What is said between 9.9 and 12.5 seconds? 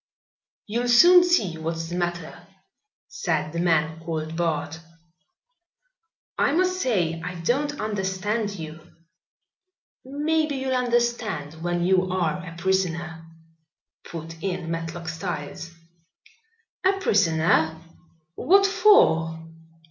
"Maybe you'll understand when you are